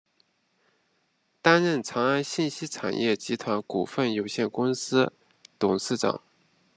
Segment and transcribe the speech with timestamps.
[1.43, 5.13] 担任长安信息产业集团股份有限公司
[5.59, 6.23] 董事长。